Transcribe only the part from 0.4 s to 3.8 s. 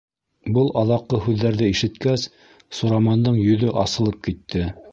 Был аҙаҡҡы һүҙҙәрҙе ишеткәс, Сурамандың йөҙө